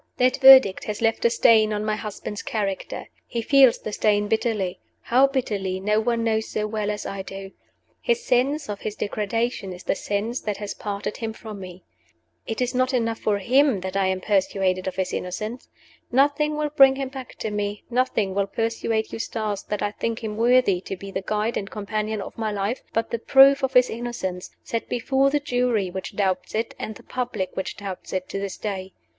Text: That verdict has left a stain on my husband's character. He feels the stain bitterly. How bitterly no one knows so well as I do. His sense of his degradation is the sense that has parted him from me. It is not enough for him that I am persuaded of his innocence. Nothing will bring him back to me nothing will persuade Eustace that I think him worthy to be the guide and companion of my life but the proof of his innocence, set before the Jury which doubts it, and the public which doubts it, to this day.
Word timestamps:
That 0.17 0.37
verdict 0.37 0.85
has 0.85 0.99
left 0.99 1.25
a 1.25 1.29
stain 1.29 1.71
on 1.71 1.85
my 1.85 1.95
husband's 1.95 2.41
character. 2.41 3.07
He 3.27 3.43
feels 3.43 3.77
the 3.77 3.93
stain 3.93 4.27
bitterly. 4.27 4.79
How 5.03 5.27
bitterly 5.27 5.79
no 5.79 5.99
one 5.99 6.23
knows 6.23 6.47
so 6.47 6.65
well 6.65 6.89
as 6.89 7.05
I 7.05 7.21
do. 7.21 7.51
His 8.01 8.25
sense 8.25 8.67
of 8.67 8.79
his 8.79 8.95
degradation 8.95 9.71
is 9.71 9.83
the 9.83 9.93
sense 9.93 10.39
that 10.41 10.57
has 10.57 10.73
parted 10.73 11.17
him 11.17 11.33
from 11.33 11.59
me. 11.59 11.83
It 12.47 12.61
is 12.61 12.73
not 12.73 12.95
enough 12.95 13.19
for 13.19 13.37
him 13.37 13.81
that 13.81 13.95
I 13.95 14.07
am 14.07 14.21
persuaded 14.21 14.87
of 14.87 14.95
his 14.95 15.13
innocence. 15.13 15.69
Nothing 16.11 16.57
will 16.57 16.69
bring 16.71 16.95
him 16.95 17.09
back 17.09 17.35
to 17.35 17.51
me 17.51 17.83
nothing 17.91 18.33
will 18.33 18.47
persuade 18.47 19.13
Eustace 19.13 19.61
that 19.61 19.83
I 19.83 19.91
think 19.91 20.23
him 20.23 20.35
worthy 20.35 20.81
to 20.81 20.97
be 20.97 21.11
the 21.11 21.21
guide 21.21 21.57
and 21.57 21.69
companion 21.69 22.23
of 22.23 22.39
my 22.39 22.51
life 22.51 22.81
but 22.91 23.11
the 23.11 23.19
proof 23.19 23.61
of 23.61 23.73
his 23.73 23.87
innocence, 23.91 24.49
set 24.63 24.89
before 24.89 25.29
the 25.29 25.39
Jury 25.39 25.91
which 25.91 26.15
doubts 26.15 26.55
it, 26.55 26.73
and 26.79 26.95
the 26.95 27.03
public 27.03 27.55
which 27.55 27.77
doubts 27.77 28.11
it, 28.13 28.27
to 28.29 28.39
this 28.39 28.57
day. 28.57 28.93